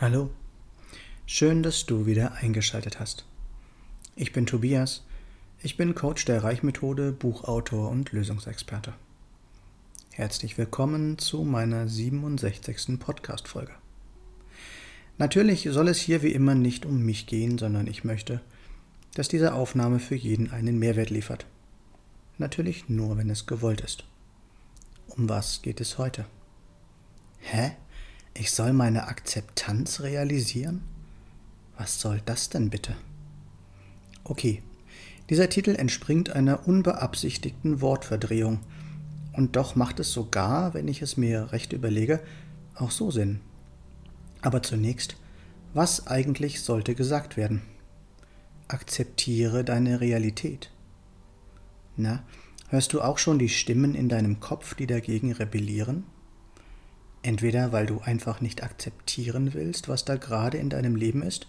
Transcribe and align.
Hallo, 0.00 0.30
schön, 1.26 1.64
dass 1.64 1.84
du 1.84 2.06
wieder 2.06 2.34
eingeschaltet 2.34 3.00
hast. 3.00 3.24
Ich 4.14 4.32
bin 4.32 4.46
Tobias, 4.46 5.02
ich 5.60 5.76
bin 5.76 5.96
Coach 5.96 6.24
der 6.24 6.44
Reichmethode, 6.44 7.10
Buchautor 7.10 7.90
und 7.90 8.12
Lösungsexperte. 8.12 8.94
Herzlich 10.12 10.56
willkommen 10.56 11.18
zu 11.18 11.42
meiner 11.42 11.88
67. 11.88 13.00
Podcast-Folge. 13.00 13.72
Natürlich 15.18 15.66
soll 15.68 15.88
es 15.88 15.98
hier 15.98 16.22
wie 16.22 16.32
immer 16.32 16.54
nicht 16.54 16.86
um 16.86 17.04
mich 17.04 17.26
gehen, 17.26 17.58
sondern 17.58 17.88
ich 17.88 18.04
möchte, 18.04 18.40
dass 19.14 19.26
diese 19.26 19.52
Aufnahme 19.52 19.98
für 19.98 20.14
jeden 20.14 20.52
einen 20.52 20.78
Mehrwert 20.78 21.10
liefert. 21.10 21.44
Natürlich 22.38 22.88
nur, 22.88 23.16
wenn 23.16 23.30
es 23.30 23.46
gewollt 23.46 23.80
ist. 23.80 24.04
Um 25.08 25.28
was 25.28 25.60
geht 25.60 25.80
es 25.80 25.98
heute? 25.98 26.24
Hä? 27.40 27.72
Ich 28.40 28.52
soll 28.52 28.72
meine 28.72 29.08
Akzeptanz 29.08 29.98
realisieren? 29.98 30.82
Was 31.76 32.00
soll 32.00 32.22
das 32.24 32.48
denn 32.48 32.70
bitte? 32.70 32.94
Okay, 34.22 34.62
dieser 35.28 35.48
Titel 35.48 35.74
entspringt 35.74 36.30
einer 36.30 36.68
unbeabsichtigten 36.68 37.80
Wortverdrehung, 37.80 38.60
und 39.32 39.56
doch 39.56 39.74
macht 39.74 39.98
es 39.98 40.12
sogar, 40.12 40.72
wenn 40.72 40.86
ich 40.86 41.02
es 41.02 41.16
mir 41.16 41.50
recht 41.50 41.72
überlege, 41.72 42.20
auch 42.76 42.92
so 42.92 43.10
Sinn. 43.10 43.40
Aber 44.40 44.62
zunächst, 44.62 45.16
was 45.74 46.06
eigentlich 46.06 46.60
sollte 46.60 46.94
gesagt 46.94 47.36
werden? 47.36 47.62
Akzeptiere 48.68 49.64
deine 49.64 50.00
Realität. 50.00 50.70
Na, 51.96 52.22
hörst 52.68 52.92
du 52.92 53.00
auch 53.00 53.18
schon 53.18 53.40
die 53.40 53.48
Stimmen 53.48 53.96
in 53.96 54.08
deinem 54.08 54.38
Kopf, 54.38 54.76
die 54.76 54.86
dagegen 54.86 55.32
rebellieren? 55.32 56.04
Entweder 57.28 57.72
weil 57.72 57.84
du 57.84 58.00
einfach 58.00 58.40
nicht 58.40 58.62
akzeptieren 58.62 59.52
willst, 59.52 59.86
was 59.86 60.06
da 60.06 60.16
gerade 60.16 60.56
in 60.56 60.70
deinem 60.70 60.96
Leben 60.96 61.20
ist, 61.20 61.46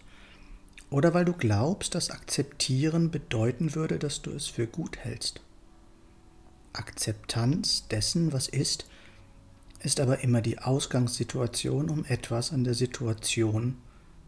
oder 0.89 1.13
weil 1.13 1.23
du 1.23 1.31
glaubst, 1.31 1.95
dass 1.95 2.09
akzeptieren 2.09 3.11
bedeuten 3.11 3.75
würde, 3.75 3.97
dass 3.97 4.21
du 4.21 4.31
es 4.31 4.47
für 4.47 4.67
gut 4.67 4.97
hältst. 4.97 5.39
Akzeptanz 6.73 7.87
dessen, 7.87 8.33
was 8.33 8.49
ist, 8.49 8.89
ist 9.79 10.01
aber 10.01 10.19
immer 10.19 10.41
die 10.41 10.59
Ausgangssituation, 10.59 11.89
um 11.89 12.03
etwas 12.03 12.51
an 12.51 12.65
der 12.65 12.73
Situation 12.73 13.77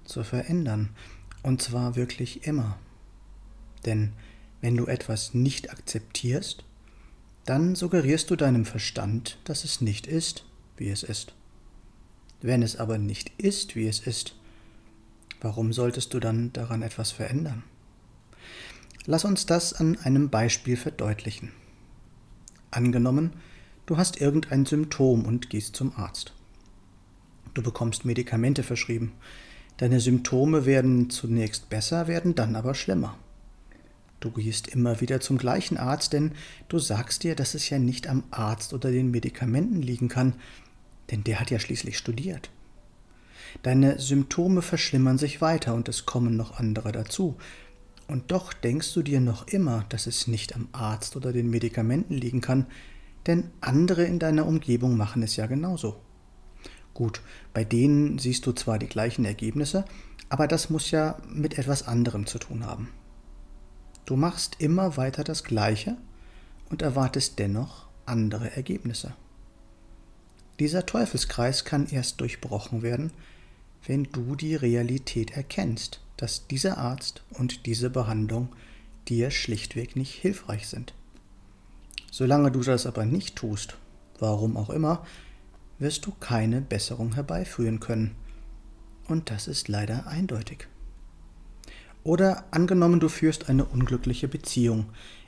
zu 0.06 0.24
verändern. 0.24 0.96
Und 1.44 1.62
zwar 1.62 1.98
wirklich 1.98 2.48
immer. 2.48 2.80
Denn 3.86 4.14
wenn 4.62 4.78
du 4.78 4.86
etwas 4.86 5.34
nicht 5.34 5.70
akzeptierst, 5.70 6.64
dann 7.44 7.76
suggerierst 7.76 8.30
du 8.30 8.38
deinem 8.38 8.64
Verstand, 8.64 9.38
dass 9.44 9.66
es 9.66 9.82
nicht 9.82 10.08
ist, 10.08 10.46
wie 10.78 10.90
es 10.90 11.04
ist. 11.04 11.34
Wenn 12.42 12.64
es 12.64 12.76
aber 12.76 12.98
nicht 12.98 13.32
ist, 13.38 13.76
wie 13.76 13.88
es 13.88 14.00
ist, 14.00 14.36
warum 15.42 15.74
solltest 15.74 16.14
du 16.14 16.20
dann 16.20 16.52
daran 16.54 16.82
etwas 16.82 17.12
verändern? 17.12 17.64
Lass 19.06 19.26
uns 19.26 19.46
das 19.46 19.74
an 19.74 19.98
einem 20.04 20.30
Beispiel 20.30 20.78
verdeutlichen. 20.78 21.52
Angenommen, 22.72 23.34
du 23.86 23.98
hast 23.98 24.22
irgendein 24.22 24.66
Symptom 24.66 25.26
und 25.26 25.50
gehst 25.50 25.76
zum 25.76 25.94
Arzt. 25.96 26.34
Du 27.54 27.62
bekommst 27.62 28.06
Medikamente 28.06 28.64
verschrieben. 28.64 29.14
Deine 29.78 30.00
Symptome 30.00 30.66
werden 30.66 31.10
zunächst 31.10 31.70
besser, 31.70 32.08
werden 32.08 32.36
dann 32.36 32.56
aber 32.56 32.76
schlimmer. 32.76 33.18
Du 34.20 34.30
gehst 34.30 34.68
immer 34.68 35.02
wieder 35.02 35.20
zum 35.20 35.40
gleichen 35.40 35.78
Arzt, 35.78 36.14
denn 36.14 36.34
du 36.70 36.78
sagst 36.78 37.24
dir, 37.24 37.36
dass 37.36 37.56
es 37.56 37.70
ja 37.70 37.80
nicht 37.80 38.08
am 38.08 38.24
Arzt 38.30 38.74
oder 38.74 38.92
den 38.92 39.10
Medikamenten 39.10 39.82
liegen 39.82 40.10
kann, 40.10 40.36
denn 41.12 41.24
der 41.24 41.40
hat 41.40 41.52
ja 41.52 41.60
schließlich 41.60 41.98
studiert. 41.98 42.50
Deine 43.64 44.00
Symptome 44.00 44.62
verschlimmern 44.62 45.18
sich 45.18 45.42
weiter 45.42 45.76
und 45.76 45.90
es 45.90 46.06
kommen 46.06 46.38
noch 46.38 46.58
andere 46.58 46.92
dazu. 46.92 47.36
Und 48.08 48.32
doch 48.32 48.54
denkst 48.54 48.94
du 48.94 49.04
dir 49.04 49.22
noch 49.22 49.48
immer, 49.48 49.86
dass 49.90 50.08
es 50.08 50.28
nicht 50.28 50.56
am 50.56 50.68
Arzt 50.72 51.16
oder 51.16 51.32
den 51.32 51.50
Medikamenten 51.50 52.14
liegen 52.14 52.42
kann, 52.42 52.66
denn 53.28 53.52
andere 53.62 54.04
in 54.04 54.20
deiner 54.20 54.48
Umgebung 54.48 54.98
machen 54.98 55.22
es 55.24 55.36
ja 55.36 55.46
genauso. 55.46 56.00
Gut, 56.94 57.22
bei 57.54 57.64
denen 57.64 58.18
siehst 58.18 58.46
du 58.46 58.52
zwar 58.52 58.80
die 58.80 58.90
gleichen 58.90 59.26
Ergebnisse, 59.26 59.86
aber 60.30 60.48
das 60.48 60.70
muss 60.70 60.92
ja 60.92 61.18
mit 61.30 61.58
etwas 61.58 61.88
anderem 61.88 62.26
zu 62.26 62.40
tun 62.40 62.66
haben. 62.66 62.90
Du 64.06 64.16
machst 64.16 64.58
immer 64.60 64.98
weiter 64.98 65.24
das 65.24 65.44
Gleiche 65.44 65.98
und 66.70 66.82
erwartest 66.82 67.40
dennoch 67.40 67.88
andere 68.06 68.56
Ergebnisse. 68.56 69.14
Dieser 70.62 70.86
Teufelskreis 70.86 71.66
kann 71.66 71.88
erst 71.88 72.22
durchbrochen 72.22 72.84
werden, 72.84 73.10
wenn 73.88 74.04
du 74.04 74.36
die 74.36 74.54
Realität 74.54 75.32
erkennst, 75.32 76.02
dass 76.18 76.46
dieser 76.46 76.78
Arzt 76.78 77.24
und 77.32 77.66
diese 77.66 77.90
Behandlung 77.90 78.50
dir 79.08 79.32
schlichtweg 79.32 79.96
nicht 79.96 80.14
hilfreich 80.14 80.68
sind. 80.68 80.94
Solange 82.12 82.52
du 82.52 82.62
das 82.62 82.86
aber 82.86 83.08
nicht 83.08 83.38
tust, 83.38 83.76
warum 84.20 84.56
auch 84.56 84.70
immer, 84.70 85.04
wirst 85.80 86.06
du 86.06 86.12
keine 86.12 86.62
Besserung 86.62 87.16
herbeiführen 87.16 87.80
können. 87.80 88.14
Und 89.08 89.32
das 89.32 89.48
ist 89.48 89.68
leider 89.68 90.06
eindeutig. 90.06 90.68
Oder 92.04 92.44
angenommen, 92.52 93.00
du 93.00 93.10
führst 93.10 93.50
eine 93.50 93.66
unglückliche 93.66 94.28
Beziehung, 94.28 94.86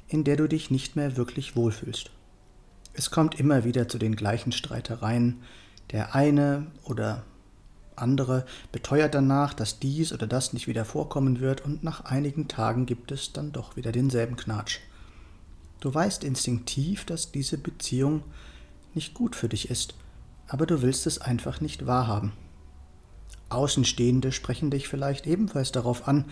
in 0.07 0.25
der 0.25 0.35
du 0.35 0.47
dich 0.47 0.69
nicht 0.69 0.95
mehr 0.95 1.17
wirklich 1.17 1.55
wohlfühlst. 1.55 2.11
Es 2.93 3.09
kommt 3.09 3.39
immer 3.39 3.63
wieder 3.63 3.87
zu 3.87 3.97
den 3.97 4.15
gleichen 4.15 4.51
Streitereien. 4.51 5.41
Der 5.91 6.15
eine 6.15 6.67
oder 6.83 7.23
andere 7.95 8.45
beteuert 8.71 9.15
danach, 9.15 9.53
dass 9.53 9.79
dies 9.79 10.13
oder 10.13 10.27
das 10.27 10.53
nicht 10.53 10.67
wieder 10.67 10.85
vorkommen 10.85 11.39
wird, 11.39 11.61
und 11.61 11.83
nach 11.83 12.05
einigen 12.05 12.47
Tagen 12.47 12.85
gibt 12.85 13.11
es 13.11 13.33
dann 13.33 13.51
doch 13.51 13.75
wieder 13.75 13.91
denselben 13.91 14.35
Knatsch. 14.35 14.79
Du 15.79 15.93
weißt 15.93 16.23
instinktiv, 16.23 17.05
dass 17.05 17.31
diese 17.31 17.57
Beziehung 17.57 18.23
nicht 18.93 19.13
gut 19.13 19.35
für 19.35 19.49
dich 19.49 19.69
ist, 19.69 19.95
aber 20.47 20.65
du 20.65 20.81
willst 20.81 21.07
es 21.07 21.19
einfach 21.19 21.61
nicht 21.61 21.85
wahrhaben. 21.85 22.31
Außenstehende 23.49 24.31
sprechen 24.31 24.71
dich 24.71 24.87
vielleicht 24.87 25.27
ebenfalls 25.27 25.71
darauf 25.71 26.07
an, 26.07 26.25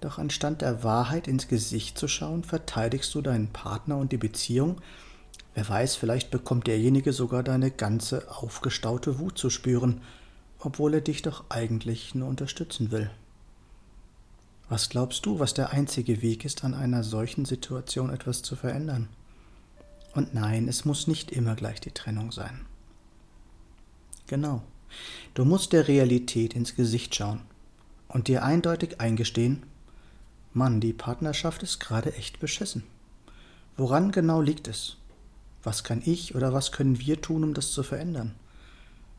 doch 0.00 0.18
anstatt 0.18 0.62
der 0.62 0.82
Wahrheit 0.82 1.28
ins 1.28 1.48
Gesicht 1.48 1.96
zu 1.96 2.08
schauen, 2.08 2.44
verteidigst 2.44 3.14
du 3.14 3.22
deinen 3.22 3.48
Partner 3.48 3.96
und 3.96 4.12
die 4.12 4.18
Beziehung, 4.18 4.80
Wer 5.54 5.68
weiß, 5.68 5.96
vielleicht 5.96 6.30
bekommt 6.30 6.66
derjenige 6.66 7.12
sogar 7.12 7.42
deine 7.42 7.70
ganze 7.70 8.30
aufgestaute 8.30 9.18
Wut 9.18 9.36
zu 9.36 9.50
spüren, 9.50 10.00
obwohl 10.58 10.94
er 10.94 11.00
dich 11.00 11.22
doch 11.22 11.44
eigentlich 11.50 12.14
nur 12.14 12.28
unterstützen 12.28 12.90
will. 12.90 13.10
Was 14.68 14.88
glaubst 14.88 15.26
du, 15.26 15.38
was 15.38 15.52
der 15.52 15.70
einzige 15.70 16.22
Weg 16.22 16.46
ist, 16.46 16.64
an 16.64 16.72
einer 16.72 17.04
solchen 17.04 17.44
Situation 17.44 18.08
etwas 18.08 18.42
zu 18.42 18.56
verändern? 18.56 19.08
Und 20.14 20.34
nein, 20.34 20.68
es 20.68 20.84
muss 20.84 21.06
nicht 21.06 21.30
immer 21.30 21.54
gleich 21.54 21.80
die 21.80 21.90
Trennung 21.90 22.32
sein. 22.32 22.64
Genau. 24.26 24.62
Du 25.34 25.44
musst 25.44 25.72
der 25.72 25.88
Realität 25.88 26.54
ins 26.54 26.74
Gesicht 26.74 27.14
schauen 27.14 27.40
und 28.08 28.28
dir 28.28 28.42
eindeutig 28.44 29.00
eingestehen, 29.00 29.62
Mann, 30.54 30.80
die 30.80 30.92
Partnerschaft 30.92 31.62
ist 31.62 31.80
gerade 31.80 32.14
echt 32.14 32.40
beschissen. 32.40 32.84
Woran 33.76 34.12
genau 34.12 34.42
liegt 34.42 34.68
es? 34.68 34.96
Was 35.62 35.84
kann 35.84 36.02
ich 36.04 36.34
oder 36.34 36.52
was 36.52 36.72
können 36.72 36.98
wir 36.98 37.20
tun, 37.20 37.44
um 37.44 37.54
das 37.54 37.70
zu 37.70 37.82
verändern? 37.82 38.34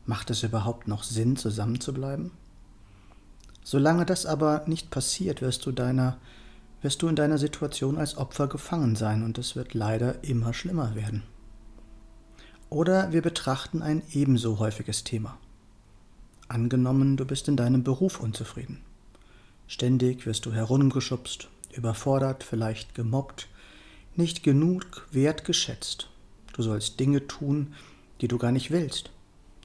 Macht 0.06 0.30
es 0.30 0.42
überhaupt 0.42 0.88
noch 0.88 1.02
Sinn, 1.02 1.36
zusammenzubleiben? 1.36 2.32
Solange 3.62 4.04
das 4.04 4.26
aber 4.26 4.64
nicht 4.66 4.90
passiert, 4.90 5.40
wirst 5.40 5.64
du 5.64 5.72
deiner 5.72 6.18
wirst 6.82 7.00
du 7.00 7.08
in 7.08 7.16
deiner 7.16 7.38
Situation 7.38 7.96
als 7.96 8.18
Opfer 8.18 8.46
gefangen 8.46 8.94
sein 8.94 9.22
und 9.22 9.38
es 9.38 9.56
wird 9.56 9.72
leider 9.72 10.22
immer 10.22 10.52
schlimmer 10.52 10.94
werden. 10.94 11.22
Oder 12.68 13.10
wir 13.10 13.22
betrachten 13.22 13.80
ein 13.80 14.02
ebenso 14.12 14.58
häufiges 14.58 15.02
Thema. 15.02 15.38
Angenommen, 16.46 17.16
du 17.16 17.24
bist 17.24 17.48
in 17.48 17.56
deinem 17.56 17.84
Beruf 17.84 18.20
unzufrieden. 18.20 18.82
Ständig 19.66 20.26
wirst 20.26 20.44
du 20.44 20.52
herumgeschubst, 20.52 21.48
überfordert, 21.72 22.44
vielleicht 22.44 22.94
gemobbt, 22.94 23.48
nicht 24.14 24.42
genug 24.42 25.08
wertgeschätzt 25.10 26.10
Du 26.54 26.62
sollst 26.62 27.00
Dinge 27.00 27.26
tun, 27.26 27.74
die 28.20 28.28
du 28.28 28.38
gar 28.38 28.52
nicht 28.52 28.70
willst. 28.70 29.10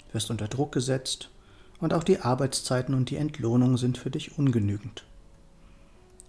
Du 0.08 0.16
wirst 0.16 0.32
unter 0.32 0.48
Druck 0.48 0.72
gesetzt 0.72 1.30
und 1.80 1.94
auch 1.94 2.04
die 2.04 2.20
Arbeitszeiten 2.20 2.96
und 2.96 3.12
die 3.12 3.16
Entlohnung 3.16 3.78
sind 3.78 3.98
für 3.98 4.10
dich 4.10 4.38
ungenügend. 4.38 5.06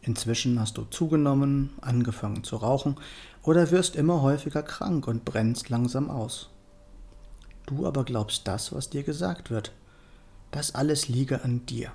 Inzwischen 0.02 0.60
hast 0.60 0.76
du 0.76 0.84
zugenommen, 0.84 1.70
angefangen 1.80 2.44
zu 2.44 2.56
rauchen 2.56 2.96
oder 3.42 3.70
wirst 3.70 3.96
immer 3.96 4.20
häufiger 4.20 4.62
krank 4.62 5.08
und 5.08 5.24
brennst 5.24 5.70
langsam 5.70 6.10
aus. 6.10 6.50
Du 7.66 7.86
aber 7.86 8.04
glaubst 8.04 8.46
das, 8.46 8.72
was 8.72 8.90
dir 8.90 9.02
gesagt 9.02 9.50
wird. 9.50 9.72
Das 10.50 10.74
alles 10.74 11.08
liege 11.08 11.42
an 11.42 11.64
dir. 11.66 11.92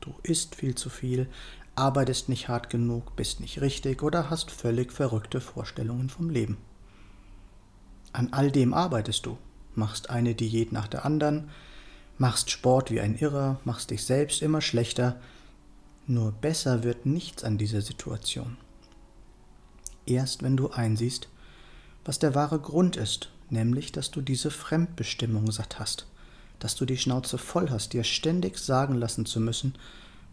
Du 0.00 0.14
isst 0.22 0.54
viel 0.54 0.74
zu 0.74 0.88
viel, 0.88 1.28
arbeitest 1.74 2.28
nicht 2.28 2.48
hart 2.48 2.70
genug, 2.70 3.16
bist 3.16 3.40
nicht 3.40 3.60
richtig 3.60 4.02
oder 4.02 4.30
hast 4.30 4.50
völlig 4.50 4.92
verrückte 4.92 5.40
Vorstellungen 5.40 6.08
vom 6.08 6.30
Leben. 6.30 6.56
An 8.12 8.32
all 8.32 8.50
dem 8.50 8.74
arbeitest 8.74 9.26
du, 9.26 9.38
machst 9.74 10.10
eine 10.10 10.34
Diät 10.34 10.72
nach 10.72 10.88
der 10.88 11.04
anderen, 11.04 11.48
machst 12.18 12.50
Sport 12.50 12.90
wie 12.90 13.00
ein 13.00 13.16
Irrer, 13.16 13.58
machst 13.64 13.90
dich 13.90 14.04
selbst 14.04 14.42
immer 14.42 14.60
schlechter, 14.60 15.20
nur 16.06 16.32
besser 16.32 16.82
wird 16.82 17.06
nichts 17.06 17.44
an 17.44 17.58
dieser 17.58 17.80
Situation. 17.80 18.56
Erst 20.04 20.42
wenn 20.42 20.56
du 20.56 20.70
einsiehst, 20.70 21.28
was 22.04 22.18
der 22.18 22.34
wahre 22.34 22.58
Grund 22.58 22.96
ist, 22.96 23.30
nämlich 23.50 23.92
dass 23.92 24.10
du 24.10 24.20
diese 24.20 24.50
Fremdbestimmung 24.50 25.50
satt 25.52 25.78
hast, 25.78 26.06
dass 26.58 26.74
du 26.74 26.84
die 26.84 26.98
Schnauze 26.98 27.38
voll 27.38 27.70
hast, 27.70 27.92
dir 27.92 28.04
ständig 28.04 28.58
sagen 28.58 28.94
lassen 28.94 29.26
zu 29.26 29.40
müssen, 29.40 29.74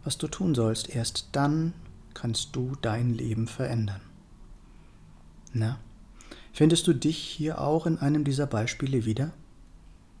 was 0.04 0.18
du 0.18 0.28
tun 0.28 0.54
sollst, 0.54 0.88
erst 0.90 1.28
dann 1.32 1.72
kannst 2.14 2.56
du 2.56 2.76
dein 2.80 3.14
Leben 3.14 3.46
verändern. 3.46 4.00
Na, 5.52 5.78
findest 6.52 6.86
du 6.86 6.92
dich 6.92 7.18
hier 7.18 7.60
auch 7.60 7.86
in 7.86 7.98
einem 7.98 8.24
dieser 8.24 8.46
Beispiele 8.46 9.04
wieder? 9.04 9.32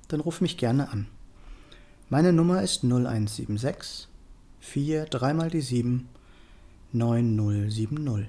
Dann 0.08 0.20
ruf 0.20 0.40
mich 0.40 0.56
gerne 0.56 0.90
an. 0.90 1.06
Meine 2.08 2.32
Nummer 2.32 2.62
ist 2.62 2.82
0176 2.82 4.08
4 4.60 5.06
3 5.06 5.34
mal 5.34 5.50
die 5.50 5.60
7 5.60 6.08
9070. 6.92 8.26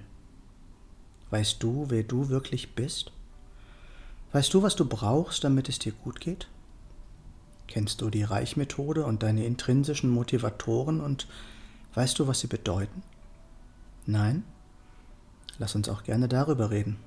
Weißt 1.31 1.63
du, 1.63 1.86
wer 1.89 2.03
du 2.03 2.30
wirklich 2.30 2.75
bist? 2.75 3.12
Weißt 4.31 4.53
du, 4.53 4.62
was 4.62 4.75
du 4.75 4.86
brauchst, 4.86 5.44
damit 5.44 5.68
es 5.68 5.80
dir 5.80 5.92
gut 5.92 6.21
geht? 6.21 6.48
Kennst 7.68 8.01
du 8.01 8.09
die 8.09 8.24
Reichmethode 8.24 9.06
und 9.06 9.24
deine 9.24 9.45
intrinsischen 9.45 10.09
Motivatoren 10.09 11.01
und 11.01 11.27
weißt 11.95 12.19
du, 12.19 12.27
was 12.27 12.42
sie 12.42 12.48
bedeuten? 12.48 13.01
Nein? 14.06 14.44
Lass 15.57 15.75
uns 15.75 15.89
auch 15.89 16.03
gerne 16.03 16.27
darüber 16.27 16.69
reden. 16.69 16.98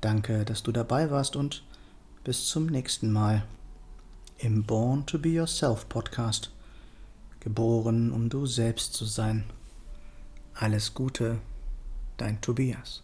Danke, 0.00 0.44
dass 0.44 0.62
du 0.62 0.72
dabei 0.72 1.10
warst 1.10 1.36
und 1.36 1.64
bis 2.24 2.46
zum 2.46 2.66
nächsten 2.66 3.12
Mal 3.12 3.44
im 4.38 4.64
Born 4.64 5.06
to 5.06 5.18
Be 5.18 5.30
Yourself 5.30 5.88
Podcast. 5.88 6.50
Geboren, 7.40 8.12
um 8.12 8.28
du 8.28 8.46
selbst 8.46 8.94
zu 8.94 9.04
sein. 9.04 9.44
Alles 10.54 10.94
Gute 10.94 11.38
dein 12.16 12.40
Tobias. 12.40 13.02